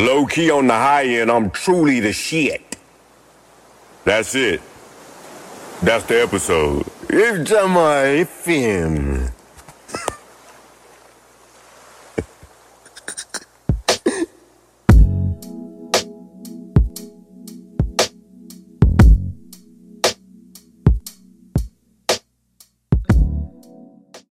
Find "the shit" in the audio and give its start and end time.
2.00-2.76